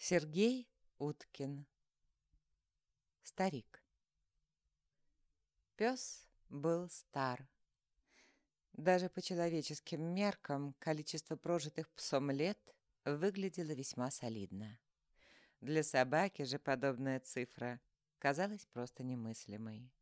Сергей 0.00 0.70
Уткин. 0.98 1.66
Старик. 3.24 3.82
Пес 5.74 6.24
был 6.48 6.88
стар. 6.88 7.48
Даже 8.74 9.10
по 9.10 9.20
человеческим 9.20 10.00
меркам 10.14 10.74
количество 10.78 11.34
прожитых 11.34 11.90
псом 11.90 12.30
лет 12.30 12.60
выглядело 13.04 13.72
весьма 13.72 14.12
солидно. 14.12 14.78
Для 15.60 15.82
собаки 15.82 16.42
же 16.42 16.60
подобная 16.60 17.18
цифра 17.18 17.80
казалась 18.20 18.66
просто 18.66 19.02
немыслимой. 19.02 19.92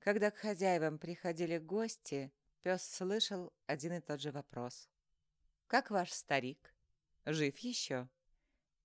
Когда 0.00 0.32
к 0.32 0.38
хозяевам 0.38 0.98
приходили 0.98 1.58
гости, 1.58 2.32
пес 2.62 2.82
слышал 2.82 3.52
один 3.66 3.92
и 3.92 4.00
тот 4.00 4.20
же 4.20 4.32
вопрос. 4.32 4.90
«Как 5.68 5.92
ваш 5.92 6.10
старик? 6.10 6.74
Жив 7.24 7.56
еще?» 7.58 8.08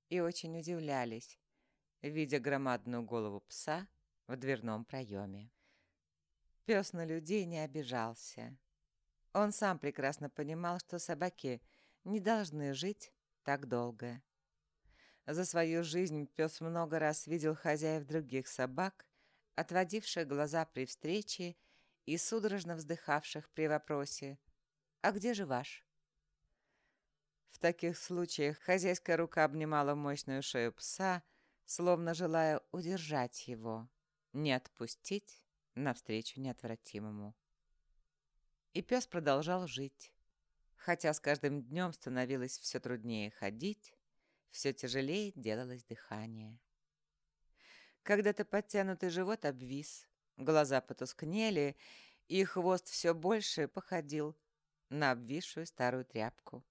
И 0.09 0.19
очень 0.19 0.57
удивлялись, 0.57 1.39
видя 2.01 2.39
громадную 2.39 3.03
голову 3.03 3.41
пса 3.41 3.87
в 4.27 4.35
дверном 4.35 4.85
проеме. 4.85 5.51
Пес 6.65 6.93
на 6.93 7.05
людей 7.05 7.45
не 7.45 7.59
обижался. 7.59 8.57
Он 9.33 9.51
сам 9.51 9.79
прекрасно 9.79 10.29
понимал, 10.29 10.79
что 10.79 10.99
собаки 10.99 11.61
не 12.03 12.19
должны 12.19 12.73
жить 12.73 13.13
так 13.43 13.67
долго. 13.67 14.21
За 15.25 15.45
свою 15.45 15.83
жизнь 15.83 16.27
пес 16.27 16.61
много 16.61 16.97
раз 16.97 17.27
видел 17.27 17.55
хозяев 17.55 18.05
других 18.05 18.47
собак, 18.47 19.05
отводивших 19.55 20.27
глаза 20.27 20.65
при 20.65 20.85
встрече 20.85 21.55
и 22.05 22.17
судорожно 22.17 22.75
вздыхавших 22.75 23.49
при 23.51 23.67
вопросе 23.67 24.39
«А 25.01 25.11
где 25.11 25.33
же 25.33 25.45
ваш?». 25.45 25.85
В 27.49 27.59
таких 27.59 27.97
случаях 27.97 28.59
хозяйская 28.59 29.17
рука 29.17 29.43
обнимала 29.43 29.95
мощную 29.95 30.41
шею 30.43 30.73
пса, 30.73 31.23
словно 31.65 32.13
желая 32.13 32.61
удержать 32.71 33.47
его, 33.47 33.89
не 34.33 34.53
отпустить 34.53 35.43
навстречу 35.75 36.39
неотвратимому. 36.39 37.35
И 38.73 38.81
пес 38.81 39.07
продолжал 39.07 39.67
жить, 39.67 40.13
хотя 40.75 41.13
с 41.13 41.19
каждым 41.19 41.63
днем 41.63 41.93
становилось 41.93 42.57
все 42.57 42.79
труднее 42.79 43.31
ходить, 43.31 43.93
все 44.51 44.73
тяжелее 44.73 45.31
делалось 45.35 45.83
дыхание. 45.83 46.59
Когда-то 48.03 48.45
подтянутый 48.45 49.09
живот 49.09 49.45
обвис, 49.45 50.07
глаза 50.37 50.81
потускнели, 50.81 51.75
и 52.27 52.43
хвост 52.43 52.87
все 52.87 53.13
больше 53.13 53.67
походил 53.67 54.37
на 54.89 55.11
обвисшую 55.11 55.65
старую 55.65 56.05
тряпку. 56.05 56.63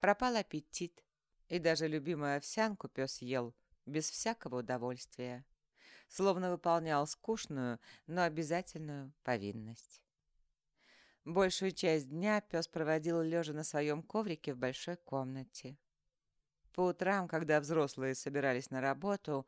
Пропал 0.00 0.36
аппетит, 0.36 1.04
и 1.48 1.58
даже 1.58 1.88
любимую 1.88 2.36
овсянку 2.36 2.88
пес 2.88 3.20
ел 3.20 3.54
без 3.84 4.10
всякого 4.10 4.58
удовольствия, 4.58 5.44
словно 6.08 6.50
выполнял 6.50 7.06
скучную, 7.06 7.80
но 8.06 8.22
обязательную 8.22 9.12
повинность. 9.24 10.02
Большую 11.24 11.72
часть 11.72 12.08
дня 12.08 12.40
пес 12.40 12.68
проводил 12.68 13.20
лежа 13.20 13.52
на 13.52 13.64
своем 13.64 14.02
коврике 14.02 14.54
в 14.54 14.58
большой 14.58 14.96
комнате. 14.96 15.76
По 16.72 16.82
утрам, 16.82 17.26
когда 17.26 17.60
взрослые 17.60 18.14
собирались 18.14 18.70
на 18.70 18.80
работу, 18.80 19.46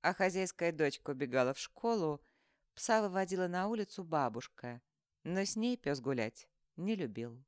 а 0.00 0.14
хозяйская 0.14 0.70
дочка 0.70 1.10
убегала 1.10 1.54
в 1.54 1.58
школу, 1.58 2.22
пса 2.74 3.02
выводила 3.02 3.48
на 3.48 3.66
улицу 3.66 4.04
бабушка, 4.04 4.80
но 5.24 5.40
с 5.40 5.56
ней 5.56 5.76
пес 5.76 6.00
гулять 6.00 6.48
не 6.76 6.94
любил. 6.94 7.44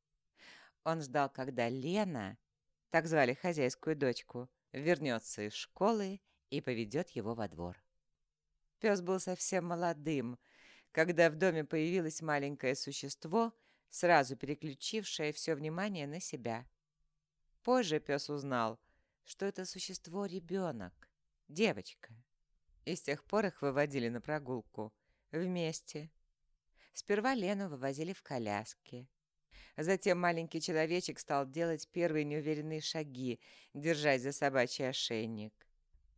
Он 0.85 1.03
ждал, 1.03 1.29
когда 1.29 1.69
Лена, 1.69 2.39
так 2.91 3.07
звали 3.07 3.35
хозяйскую 3.35 3.97
дочку, 3.97 4.49
вернется 4.73 5.43
из 5.43 5.53
школы 5.53 6.21
и 6.49 6.61
поведет 6.61 7.11
его 7.11 7.35
во 7.35 7.49
двор. 7.49 7.83
Пес 8.79 9.03
был 9.03 9.21
совсем 9.21 9.67
молодым, 9.67 10.39
когда 10.93 11.31
в 11.31 11.37
доме 11.37 11.65
появилось 11.65 12.23
маленькое 12.23 12.75
существо, 12.75 13.53
сразу 13.91 14.37
переключившее 14.37 15.33
все 15.33 15.55
внимание 15.55 16.07
на 16.07 16.21
себя. 16.21 16.67
Позже 17.63 18.01
пес 18.01 18.31
узнал, 18.31 18.81
что 19.25 19.45
это 19.45 19.67
существо 19.67 20.27
ребенок, 20.27 21.09
девочка. 21.49 22.15
И 22.87 22.97
с 22.97 23.03
тех 23.03 23.23
пор 23.25 23.47
их 23.47 23.61
выводили 23.61 24.09
на 24.09 24.21
прогулку 24.21 24.93
вместе. 25.31 26.11
Сперва 26.95 27.35
Лену 27.35 27.69
вывозили 27.69 28.13
в 28.13 28.23
коляске. 28.23 29.09
Затем 29.83 30.21
маленький 30.21 30.61
человечек 30.61 31.19
стал 31.19 31.47
делать 31.47 31.89
первые 31.89 32.27
неуверенные 32.27 32.83
шаги, 32.83 33.41
держась 33.73 34.21
за 34.21 34.33
собачий 34.33 34.87
ошейник. 34.87 35.55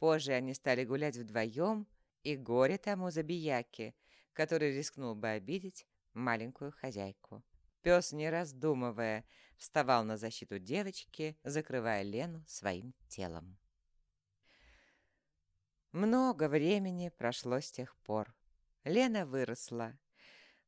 Позже 0.01 0.33
они 0.33 0.53
стали 0.53 0.85
гулять 0.85 1.17
вдвоем, 1.17 1.87
и 2.25 2.37
горе 2.37 2.77
тому 2.77 3.11
забияке, 3.11 3.95
который 4.33 4.77
рискнул 4.77 5.15
бы 5.15 5.29
обидеть 5.29 5.87
маленькую 6.13 6.73
хозяйку. 6.73 7.45
Пес, 7.83 8.11
не 8.11 8.31
раздумывая, 8.31 9.25
вставал 9.57 10.03
на 10.03 10.17
защиту 10.17 10.59
девочки, 10.59 11.37
закрывая 11.45 12.03
Лену 12.03 12.45
своим 12.49 12.95
телом. 13.07 13.57
Много 15.93 16.49
времени 16.49 17.11
прошло 17.11 17.61
с 17.61 17.71
тех 17.71 17.97
пор. 17.99 18.35
Лена 18.83 19.25
выросла, 19.25 19.97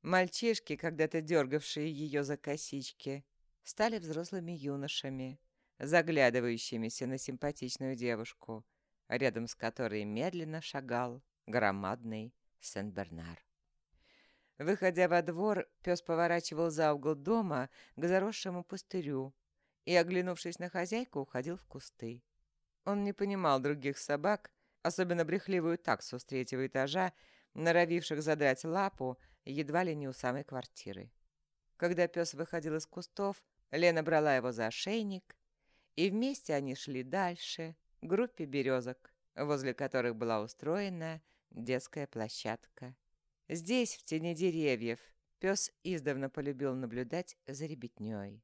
Мальчишки, 0.04 0.76
когда-то 0.76 1.22
дергавшие 1.22 1.91
ее 1.91 2.25
за 2.25 2.37
косички, 2.37 3.25
стали 3.62 3.98
взрослыми 3.98 4.53
юношами, 4.53 5.41
заглядывающимися 5.78 7.06
на 7.06 7.16
симпатичную 7.16 7.97
девушку, 7.97 8.66
рядом 9.09 9.47
с 9.47 9.54
которой 9.54 10.04
медленно 10.04 10.60
шагал 10.60 11.22
громадный 11.47 12.34
Сен-Бернар. 12.60 13.43
Выходя 14.59 15.09
во 15.09 15.22
двор, 15.22 15.66
пес 15.82 16.03
поворачивал 16.03 16.69
за 16.69 16.93
угол 16.93 17.14
дома 17.14 17.70
к 17.97 18.06
заросшему 18.06 18.62
пустырю 18.62 19.34
и, 19.87 19.97
оглянувшись 19.97 20.59
на 20.59 20.69
хозяйку, 20.69 21.20
уходил 21.20 21.56
в 21.56 21.64
кусты. 21.64 22.22
Он 22.84 23.04
не 23.04 23.14
понимал 23.14 23.59
других 23.59 23.97
собак, 23.97 24.50
особенно 24.82 25.25
брехливую 25.25 25.78
таксу 25.78 26.19
с 26.19 26.26
третьего 26.26 26.66
этажа, 26.66 27.14
норовивших 27.54 28.20
задрать 28.20 28.64
лапу 28.64 29.19
едва 29.44 29.84
ли 29.84 29.94
не 29.94 30.09
у 30.09 30.12
самой 30.12 30.44
квартиры. 30.44 31.10
Когда 31.77 32.06
пес 32.06 32.34
выходил 32.34 32.77
из 32.77 32.87
кустов, 32.87 33.43
Лена 33.71 34.03
брала 34.03 34.37
его 34.37 34.53
за 34.53 34.66
ошейник, 34.66 35.37
и 35.97 36.10
вместе 36.10 36.55
они 36.55 36.75
шли 36.75 37.03
дальше, 37.03 37.77
к 38.00 38.06
группе 38.06 38.44
березок, 38.44 39.12
возле 39.34 39.75
которых 39.75 40.16
была 40.16 40.41
устроена 40.41 41.22
детская 41.50 42.06
площадка. 42.06 42.94
Здесь, 43.49 43.94
в 43.97 44.05
тени 44.05 44.34
деревьев, 44.34 45.00
пес 45.38 45.72
издавна 45.82 46.31
полюбил 46.31 46.75
наблюдать 46.75 47.37
за 47.47 47.66
ребятней. 47.66 48.43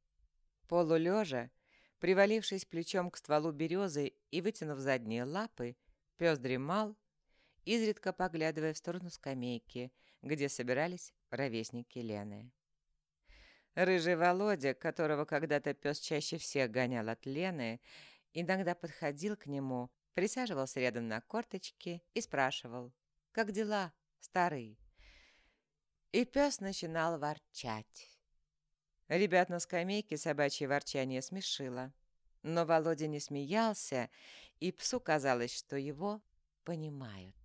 Полулежа, 0.68 1.50
привалившись 1.98 2.64
плечом 2.64 3.10
к 3.10 3.16
стволу 3.16 3.52
березы 3.52 4.14
и 4.30 4.40
вытянув 4.40 4.78
задние 4.78 5.24
лапы, 5.24 5.76
пес 6.16 6.38
дремал, 6.38 6.96
изредка 7.64 8.12
поглядывая 8.12 8.74
в 8.74 8.78
сторону 8.78 9.10
скамейки, 9.10 9.92
где 10.22 10.48
собирались 10.48 11.12
ровесники 11.30 11.98
Лены. 11.98 12.50
Рыжий 13.74 14.16
Володя, 14.16 14.74
которого 14.74 15.24
когда-то 15.24 15.74
пес 15.74 16.00
чаще 16.00 16.38
всех 16.38 16.70
гонял 16.70 17.08
от 17.08 17.24
Лены, 17.24 17.80
иногда 18.32 18.74
подходил 18.74 19.36
к 19.36 19.46
нему, 19.46 19.90
присаживался 20.14 20.80
рядом 20.80 21.08
на 21.08 21.20
корточки 21.20 22.02
и 22.14 22.20
спрашивал 22.20 22.92
«Как 23.32 23.52
дела, 23.52 23.92
старый?» 24.18 24.78
И 26.12 26.24
пес 26.24 26.60
начинал 26.60 27.18
ворчать. 27.18 28.10
Ребят 29.08 29.48
на 29.48 29.60
скамейке 29.60 30.16
собачье 30.16 30.68
ворчание 30.68 31.22
смешило. 31.22 31.92
Но 32.42 32.64
Володя 32.64 33.06
не 33.06 33.20
смеялся, 33.20 34.08
и 34.58 34.72
псу 34.72 34.98
казалось, 34.98 35.56
что 35.56 35.76
его 35.76 36.20
понимают. 36.64 37.39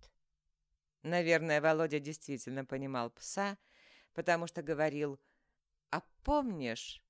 Наверное, 1.06 1.60
Володя 1.60 2.00
действительно 2.00 2.64
понимал 2.64 3.10
пса, 3.10 3.58
потому 4.12 4.48
что 4.48 4.60
говорил 4.60 5.20
«А 5.92 6.02
помнишь?» 6.24 7.00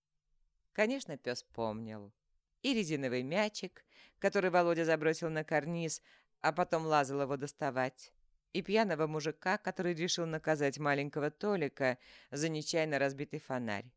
Конечно, 0.75 1.16
пес 1.16 1.43
помнил. 1.43 2.12
И 2.60 2.75
резиновый 2.75 3.22
мячик, 3.22 3.87
который 4.19 4.50
Володя 4.50 4.84
забросил 4.84 5.31
на 5.31 5.44
карниз, 5.44 6.02
а 6.43 6.52
потом 6.52 6.84
лазал 6.84 7.22
его 7.22 7.38
доставать. 7.38 8.12
И 8.52 8.60
пьяного 8.60 9.06
мужика, 9.06 9.56
который 9.56 9.94
решил 9.94 10.26
наказать 10.26 10.76
маленького 10.76 11.31
Толика 11.31 11.96
за 12.31 12.50
нечаянно 12.50 12.99
разбитый 12.99 13.40
фонарь. 13.40 13.90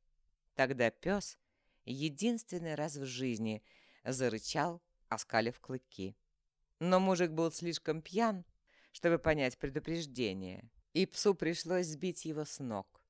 Тогда 0.55 0.91
пес 0.91 1.37
единственный 1.83 2.75
раз 2.75 2.95
в 2.95 3.03
жизни 3.03 3.61
зарычал, 4.05 4.81
оскалив 5.09 5.59
клыки. 5.59 6.15
Но 6.79 7.01
мужик 7.01 7.31
был 7.31 7.51
слишком 7.51 8.01
пьян, 8.01 8.45
чтобы 8.91 9.19
понять 9.19 9.57
предупреждение, 9.57 10.69
и 10.93 11.05
псу 11.05 11.35
пришлось 11.35 11.87
сбить 11.87 12.25
его 12.25 12.45
с 12.45 12.59
ног. 12.59 13.03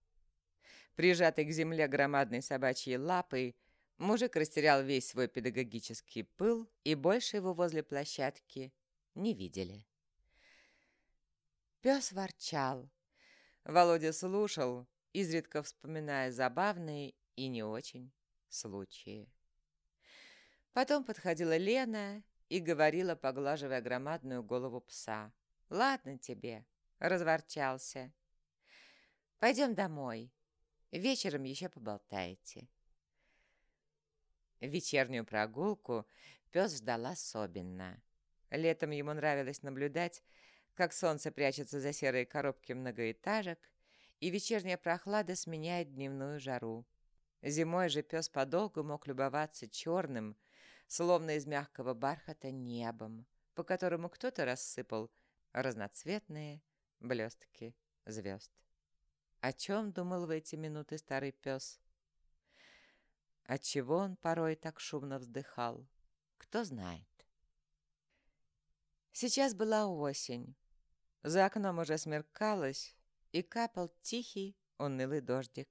Прижатый 0.95 1.45
к 1.45 1.51
земле 1.51 1.87
громадной 1.87 2.41
собачьей 2.41 2.97
лапой, 2.97 3.55
Мужик 3.99 4.37
растерял 4.37 4.81
весь 4.81 5.09
свой 5.09 5.27
педагогический 5.27 6.23
пыл, 6.23 6.69
и 6.85 6.95
больше 6.95 7.35
его 7.35 7.53
возле 7.53 7.83
площадки 7.83 8.73
не 9.13 9.33
видели. 9.33 9.85
Пес 11.81 12.13
ворчал. 12.13 12.89
Володя 13.65 14.13
слушал, 14.13 14.87
изредка 15.11 15.61
вспоминая 15.63 16.31
забавные 16.31 17.13
и 17.35 17.49
не 17.49 17.61
очень 17.61 18.13
случаи. 18.47 19.29
Потом 20.71 21.03
подходила 21.03 21.57
Лена 21.57 22.23
и 22.47 22.59
говорила, 22.59 23.15
поглаживая 23.15 23.81
громадную 23.81 24.43
голову 24.43 24.79
пса. 24.79 25.33
«Ладно 25.69 26.18
тебе»,— 26.18 26.66
разворчался. 27.00 28.12
«Пойдем 29.38 29.75
домой. 29.75 30.33
Вечером 30.92 31.44
еще 31.44 31.69
поболтаете». 31.69 32.68
Вечернюю 34.60 35.25
прогулку 35.25 36.07
пес 36.51 36.77
ждал 36.77 37.06
особенно. 37.06 38.01
Летом 38.50 38.89
ему 38.89 39.13
нравилось 39.13 39.62
наблюдать, 39.62 40.24
как 40.74 40.92
солнце 40.92 41.31
прячется 41.31 41.80
за 41.80 41.94
серые 41.94 42.25
коробки 42.25 42.74
многоэтажек, 42.74 43.60
и 44.19 44.30
вечерняя 44.31 44.77
прохлада 44.77 45.36
сменяет 45.36 45.94
дневную 45.94 46.39
жару. 46.39 46.86
Зимой 47.42 47.89
же 47.89 48.01
пес 48.01 48.27
подолгу 48.27 48.83
мог 48.83 49.07
любоваться 49.07 49.69
черным, 49.69 50.36
словно 50.88 51.38
из 51.38 51.45
мягкого 51.45 51.94
бархата 51.94 52.51
небом, 52.51 53.25
по 53.54 53.63
которому 53.63 54.10
кто-то 54.10 54.44
рассыпал 54.45 55.10
разноцветные 55.53 56.61
блестки 56.99 57.75
звезд. 58.05 58.51
О 59.41 59.53
чем 59.53 59.91
думал 59.91 60.25
в 60.25 60.29
эти 60.29 60.55
минуты 60.55 60.97
старый 60.97 61.31
пес? 61.31 61.79
Отчего 63.45 63.97
он 63.97 64.15
порой 64.15 64.55
так 64.55 64.79
шумно 64.79 65.17
вздыхал? 65.17 65.87
Кто 66.37 66.63
знает. 66.63 67.07
Сейчас 69.11 69.53
была 69.53 69.87
осень. 69.87 70.55
За 71.23 71.45
окном 71.45 71.79
уже 71.79 71.97
смеркалось, 71.97 72.95
и 73.31 73.41
капал 73.41 73.91
тихий, 74.01 74.57
унылый 74.77 75.21
дождик. 75.21 75.69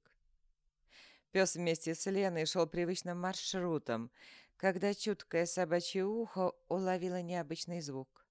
Пес 1.30 1.54
вместе 1.54 1.94
с 1.94 2.06
Леной 2.10 2.46
шел 2.46 2.66
привычным 2.66 3.20
маршрутом, 3.20 4.10
когда 4.56 4.94
чуткое 4.94 5.46
собачье 5.46 6.04
ухо 6.04 6.52
уловило 6.68 7.22
необычный 7.22 7.80
звук. 7.80 8.27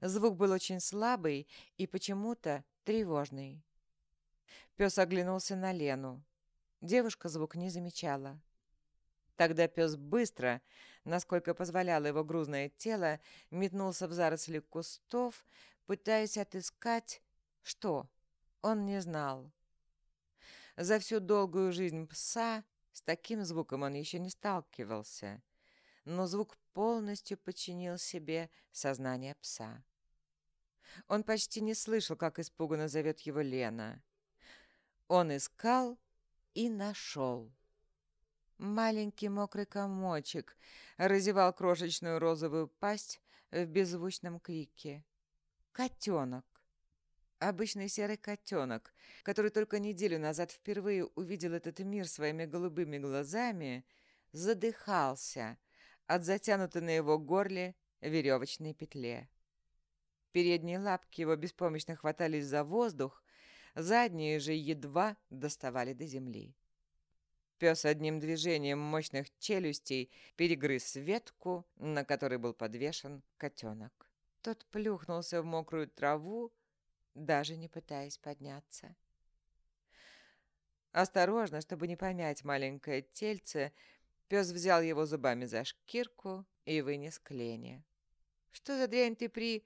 Звук 0.00 0.36
был 0.36 0.52
очень 0.52 0.80
слабый 0.80 1.46
и 1.76 1.86
почему-то 1.86 2.64
тревожный. 2.84 3.62
Пес 4.76 4.98
оглянулся 4.98 5.56
на 5.56 5.72
Лену. 5.72 6.22
Девушка 6.80 7.28
звук 7.28 7.54
не 7.54 7.70
замечала. 7.70 8.40
Тогда 9.36 9.68
пес 9.68 9.96
быстро, 9.96 10.60
насколько 11.04 11.54
позволяло 11.54 12.06
его 12.06 12.24
грузное 12.24 12.68
тело, 12.68 13.20
метнулся 13.50 14.08
в 14.08 14.12
заросли 14.12 14.60
кустов, 14.60 15.44
пытаясь 15.86 16.36
отыскать... 16.36 17.22
Что? 17.62 18.08
Он 18.60 18.84
не 18.86 19.00
знал. 19.00 19.52
За 20.76 20.98
всю 20.98 21.20
долгую 21.20 21.72
жизнь 21.72 22.08
пса 22.08 22.64
с 22.92 23.02
таким 23.02 23.44
звуком 23.44 23.82
он 23.82 23.94
еще 23.94 24.18
не 24.18 24.30
сталкивался, 24.30 25.40
но 26.04 26.26
звук 26.26 26.56
полностью 26.72 27.38
подчинил 27.38 27.98
себе 27.98 28.50
сознание 28.70 29.34
пса. 29.36 29.82
Он 31.08 31.22
почти 31.22 31.60
не 31.60 31.74
слышал, 31.74 32.16
как 32.16 32.38
испуганно 32.38 32.88
зовет 32.88 33.20
его 33.20 33.40
Лена. 33.40 34.02
Он 35.08 35.34
искал 35.34 35.98
и 36.54 36.68
нашел. 36.68 37.52
Маленький 38.58 39.28
мокрый 39.28 39.66
комочек 39.66 40.56
разевал 40.96 41.52
крошечную 41.52 42.18
розовую 42.18 42.68
пасть 42.68 43.20
в 43.50 43.64
беззвучном 43.64 44.38
крике. 44.38 45.04
Котенок. 45.72 46.44
Обычный 47.38 47.88
серый 47.88 48.18
котенок, 48.18 48.94
который 49.24 49.50
только 49.50 49.80
неделю 49.80 50.20
назад 50.20 50.52
впервые 50.52 51.06
увидел 51.06 51.54
этот 51.54 51.80
мир 51.80 52.06
своими 52.06 52.44
голубыми 52.44 52.98
глазами, 52.98 53.84
задыхался 54.30 55.58
от 56.14 56.24
затянутой 56.24 56.82
на 56.82 56.90
его 56.90 57.18
горле 57.18 57.74
веревочной 58.02 58.74
петле. 58.74 59.30
Передние 60.32 60.78
лапки 60.78 61.22
его 61.22 61.36
беспомощно 61.36 61.96
хватались 61.96 62.44
за 62.44 62.64
воздух, 62.64 63.24
задние 63.74 64.38
же 64.38 64.52
едва 64.52 65.16
доставали 65.30 65.94
до 65.94 66.04
земли. 66.04 66.54
Пес 67.56 67.86
одним 67.86 68.20
движением 68.20 68.78
мощных 68.78 69.26
челюстей 69.38 70.10
перегрыз 70.36 70.96
ветку, 70.96 71.66
на 71.76 72.04
которой 72.04 72.38
был 72.38 72.52
подвешен 72.52 73.22
котенок. 73.38 74.10
Тот 74.42 74.66
плюхнулся 74.66 75.40
в 75.40 75.46
мокрую 75.46 75.88
траву, 75.88 76.52
даже 77.14 77.56
не 77.56 77.68
пытаясь 77.68 78.18
подняться. 78.18 78.96
Осторожно, 80.90 81.62
чтобы 81.62 81.86
не 81.86 81.96
помять 81.96 82.44
маленькое 82.44 83.00
тельце, 83.00 83.72
пес 84.28 84.50
взял 84.50 84.82
его 84.82 85.06
зубами 85.06 85.44
за 85.44 85.64
шкирку 85.64 86.46
и 86.64 86.80
вынес 86.80 87.18
к 87.18 87.30
Лене. 87.30 87.84
«Что 88.50 88.76
за 88.76 88.88
дрянь 88.88 89.16
ты 89.16 89.28
при...» 89.28 89.64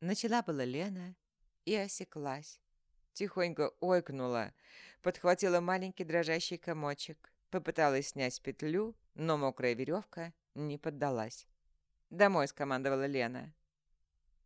Начала 0.00 0.42
была 0.42 0.64
Лена 0.64 1.16
и 1.64 1.74
осеклась. 1.74 2.60
Тихонько 3.14 3.72
ойкнула, 3.80 4.52
подхватила 5.00 5.60
маленький 5.60 6.04
дрожащий 6.04 6.58
комочек, 6.58 7.32
попыталась 7.50 8.08
снять 8.08 8.42
петлю, 8.42 8.94
но 9.14 9.38
мокрая 9.38 9.74
веревка 9.74 10.34
не 10.54 10.76
поддалась. 10.76 11.46
«Домой»,— 12.10 12.46
скомандовала 12.48 13.06
Лена. 13.06 13.54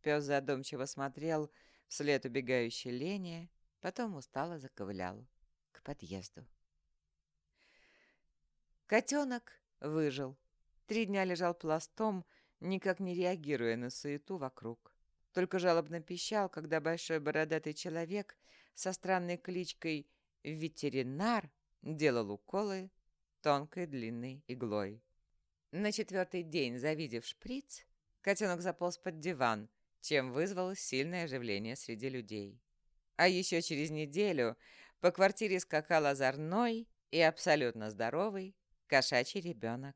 Пес 0.01 0.23
задумчиво 0.23 0.85
смотрел 0.85 1.51
вслед 1.87 2.25
убегающей 2.25 2.91
Лене, 2.91 3.49
потом 3.81 4.15
устало 4.15 4.57
заковылял 4.57 5.27
к 5.73 5.83
подъезду. 5.83 6.45
Котенок 8.91 9.53
выжил. 9.79 10.35
Три 10.85 11.05
дня 11.05 11.23
лежал 11.23 11.53
пластом, 11.53 12.25
никак 12.59 12.99
не 12.99 13.15
реагируя 13.15 13.77
на 13.77 13.89
суету 13.89 14.35
вокруг. 14.35 14.93
Только 15.31 15.59
жалобно 15.59 16.01
пищал, 16.01 16.49
когда 16.49 16.81
большой 16.81 17.21
бородатый 17.21 17.73
человек 17.73 18.37
со 18.73 18.91
странной 18.91 19.37
кличкой 19.37 20.09
«ветеринар» 20.43 21.49
делал 21.81 22.31
уколы 22.31 22.91
тонкой 23.41 23.85
длинной 23.85 24.43
иглой. 24.47 25.01
На 25.71 25.93
четвертый 25.93 26.43
день, 26.43 26.77
завидев 26.77 27.25
шприц, 27.25 27.85
котенок 28.19 28.59
заполз 28.59 28.97
под 28.97 29.21
диван, 29.21 29.69
чем 30.01 30.33
вызвал 30.33 30.75
сильное 30.75 31.23
оживление 31.23 31.77
среди 31.77 32.09
людей. 32.09 32.59
А 33.15 33.29
еще 33.29 33.61
через 33.61 33.89
неделю 33.89 34.57
по 34.99 35.11
квартире 35.11 35.61
скакал 35.61 36.07
озорной 36.07 36.89
и 37.09 37.21
абсолютно 37.21 37.89
здоровый 37.89 38.53
кошачий 38.91 39.39
ребенок. 39.39 39.95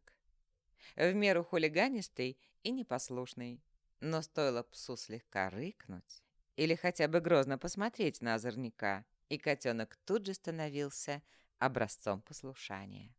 В 0.95 1.13
меру 1.13 1.43
хулиганистый 1.43 2.39
и 2.63 2.71
непослушный. 2.71 3.61
Но 3.99 4.21
стоило 4.21 4.63
псу 4.63 4.95
слегка 4.95 5.49
рыкнуть 5.49 6.23
или 6.55 6.75
хотя 6.75 7.09
бы 7.09 7.19
грозно 7.19 7.57
посмотреть 7.57 8.21
на 8.21 8.35
озорника, 8.35 9.03
и 9.27 9.37
котенок 9.37 9.97
тут 10.05 10.25
же 10.25 10.33
становился 10.33 11.21
образцом 11.59 12.21
послушания. 12.21 13.13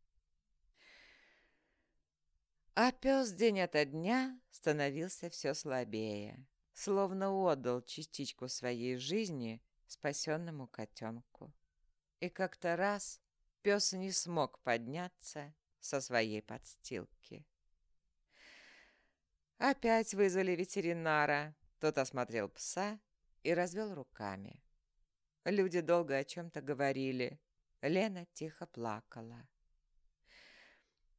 А 2.75 2.91
пес 2.93 3.33
день 3.33 3.61
ото 3.61 3.85
дня 3.85 4.41
становился 4.51 5.29
все 5.29 5.53
слабее, 5.53 6.47
словно 6.73 7.31
отдал 7.33 7.83
частичку 7.83 8.49
своей 8.49 8.97
жизни 8.97 9.63
спасенному 9.87 10.69
котенку. 10.69 11.53
И 12.21 12.31
как-то 12.31 12.77
раз 12.77 13.21
пес 13.61 13.93
не 13.93 14.13
смог 14.13 14.59
подняться 14.61 15.55
со 15.87 16.01
своей 16.01 16.43
подстилки. 16.43 17.47
Опять 19.59 20.15
вызвали 20.15 20.53
ветеринара. 20.53 21.55
Тот 21.79 21.99
осмотрел 21.99 22.49
пса 22.49 22.99
и 23.43 23.55
развел 23.55 23.95
руками. 23.95 24.63
Люди 25.45 25.81
долго 25.81 26.17
о 26.17 26.25
чем-то 26.25 26.61
говорили. 26.61 27.41
Лена 27.81 28.27
тихо 28.35 28.67
плакала. 28.67 29.49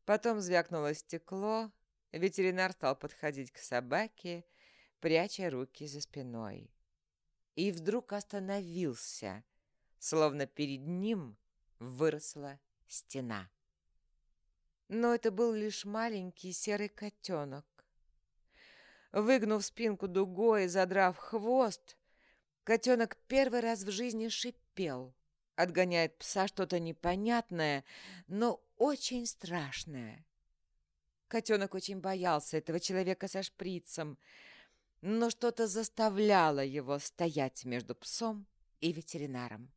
Потом 0.05 0.39
звякнуло 0.41 0.93
стекло, 0.93 1.71
ветеринар 2.11 2.71
стал 2.73 2.95
подходить 2.95 3.51
к 3.51 3.57
собаке, 3.57 4.45
пряча 4.99 5.49
руки 5.49 5.87
за 5.87 6.01
спиной. 6.01 6.71
И 7.55 7.71
вдруг 7.71 8.13
остановился, 8.13 9.43
словно 9.99 10.45
перед 10.45 10.81
ним 10.87 11.37
выросла 11.79 12.59
стена. 12.87 13.49
Но 14.89 15.13
это 15.13 15.31
был 15.31 15.53
лишь 15.53 15.85
маленький 15.85 16.53
серый 16.53 16.89
котенок. 16.89 17.65
Выгнув 19.11 19.65
спинку 19.65 20.07
дугой 20.07 20.65
и 20.65 20.67
задрав 20.67 21.17
хвост, 21.17 21.97
котенок 22.63 23.17
первый 23.27 23.59
раз 23.59 23.83
в 23.83 23.91
жизни 23.91 24.29
шипел. 24.29 25.13
Отгоняет 25.55 26.17
пса 26.17 26.47
что-то 26.47 26.79
непонятное, 26.79 27.83
но 28.27 28.61
очень 28.77 29.25
страшное. 29.25 30.25
Котенок 31.27 31.73
очень 31.73 31.99
боялся 31.99 32.57
этого 32.57 32.79
человека 32.79 33.27
со 33.27 33.43
шприцем, 33.43 34.17
но 35.01 35.29
что-то 35.29 35.67
заставляло 35.67 36.63
его 36.63 36.99
стоять 36.99 37.65
между 37.65 37.95
псом 37.95 38.45
и 38.79 38.93
ветеринаром. 38.93 39.71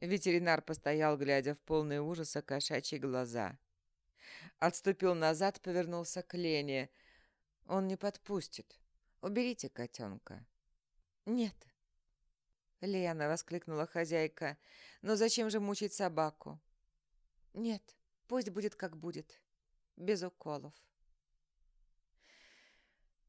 Ветеринар 0.00 0.62
постоял, 0.62 1.18
глядя 1.18 1.54
в 1.54 1.60
полные 1.60 2.00
ужаса 2.00 2.40
кошачьи 2.40 2.98
глаза. 2.98 3.58
Отступил 4.58 5.14
назад, 5.14 5.60
повернулся 5.60 6.22
к 6.22 6.34
Лене. 6.34 6.90
Он 7.66 7.86
не 7.86 7.96
подпустит. 7.96 8.80
Уберите 9.20 9.68
котенка. 9.68 10.46
Нет. 11.26 11.54
Лена, 12.80 13.28
воскликнула 13.28 13.86
хозяйка. 13.86 14.56
Но 15.02 15.16
зачем 15.16 15.50
же 15.50 15.60
мучить 15.60 15.92
собаку? 15.92 16.58
Нет, 17.52 17.82
пусть 18.26 18.48
будет 18.48 18.74
как 18.74 18.96
будет. 18.96 19.38
Без 19.96 20.22
уколов. 20.22 20.72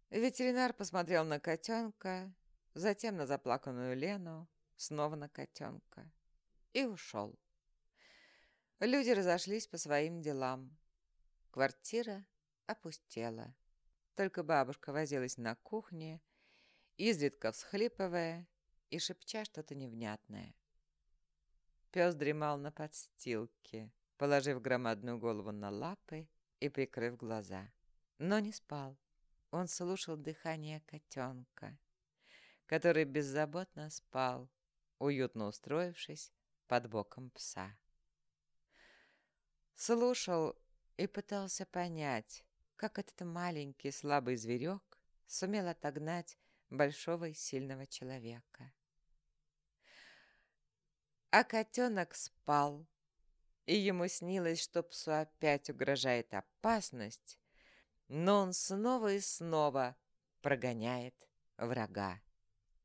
Ветеринар 0.10 0.72
посмотрел 0.74 1.26
на 1.26 1.40
котенка, 1.40 2.34
затем 2.74 3.18
на 3.18 3.26
заплаканную 3.26 3.98
Лену, 3.98 4.48
снова 4.78 5.16
на 5.16 5.28
котенка 5.28 6.10
и 6.74 6.86
ушел. 6.86 7.38
Люди 8.80 9.12
разошлись 9.12 9.68
по 9.68 9.78
своим 9.78 10.22
делам. 10.22 10.78
Квартира 11.52 12.26
опустела. 12.66 13.56
Только 14.16 14.44
бабушка 14.44 14.92
возилась 14.92 15.38
на 15.38 15.56
кухне, 15.56 16.22
изредка 16.98 17.52
всхлипывая 17.52 18.48
и 18.90 19.00
шепча 19.00 19.46
что-то 19.46 19.76
невнятное. 19.76 20.56
Пес 21.92 22.16
дремал 22.16 22.58
на 22.58 22.72
подстилке, 22.72 23.92
положив 24.18 24.62
громадную 24.62 25.18
голову 25.18 25.52
на 25.52 25.70
лапы 25.70 26.30
и 26.60 26.70
прикрыв 26.70 27.18
глаза. 27.18 27.72
Но 28.18 28.40
не 28.40 28.54
спал. 28.54 28.98
Он 29.52 29.68
слушал 29.68 30.16
дыхание 30.16 30.82
котенка, 30.82 31.78
который 32.66 33.04
беззаботно 33.04 33.90
спал, 33.90 34.50
уютно 35.00 35.48
устроившись 35.48 36.32
под 36.72 36.88
боком 36.88 37.30
пса. 37.32 37.78
Слушал 39.76 40.56
и 40.96 41.06
пытался 41.06 41.66
понять, 41.66 42.46
как 42.78 42.98
этот 42.98 43.28
маленький 43.28 43.92
слабый 43.92 44.38
зверек 44.38 44.98
сумел 45.28 45.68
отогнать 45.68 46.38
большого 46.70 47.28
и 47.28 47.34
сильного 47.34 47.86
человека. 47.88 48.72
А 51.30 51.44
котенок 51.44 52.16
спал, 52.16 52.88
и 53.66 53.76
ему 53.76 54.08
снилось, 54.08 54.62
что 54.62 54.82
псу 54.82 55.12
опять 55.12 55.70
угрожает 55.70 56.34
опасность, 56.34 57.38
но 58.08 58.40
он 58.40 58.54
снова 58.54 59.12
и 59.12 59.20
снова 59.20 59.98
прогоняет 60.42 61.16
врага. 61.58 62.22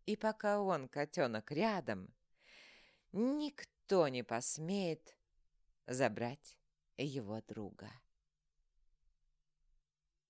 И 0.06 0.16
пока 0.16 0.60
он, 0.60 0.88
котенок, 0.88 1.52
рядом, 1.52 2.12
никто 3.12 3.75
никто 3.86 4.08
не 4.08 4.24
посмеет 4.24 5.16
забрать 5.86 6.58
его 6.96 7.40
друга. 7.46 7.88